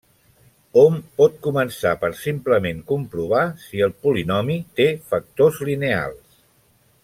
Hom 0.83 0.95
pot 1.21 1.35
començar 1.47 1.91
per 2.05 2.09
simplement 2.21 2.81
comprovar 2.93 3.43
si 3.67 3.85
el 3.89 3.95
polinomi 4.07 4.57
té 4.81 4.89
factors 5.13 5.61
lineals. 5.71 6.43